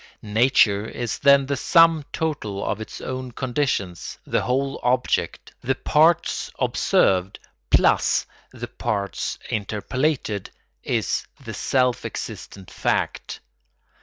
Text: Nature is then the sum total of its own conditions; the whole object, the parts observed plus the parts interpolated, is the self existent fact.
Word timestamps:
Nature 0.23 0.87
is 0.87 1.19
then 1.19 1.45
the 1.45 1.55
sum 1.55 2.03
total 2.11 2.65
of 2.65 2.81
its 2.81 3.01
own 3.01 3.31
conditions; 3.31 4.17
the 4.25 4.41
whole 4.41 4.79
object, 4.81 5.53
the 5.61 5.75
parts 5.75 6.49
observed 6.57 7.37
plus 7.69 8.25
the 8.51 8.67
parts 8.67 9.37
interpolated, 9.51 10.49
is 10.81 11.27
the 11.45 11.53
self 11.53 12.03
existent 12.03 12.71
fact. 12.71 13.41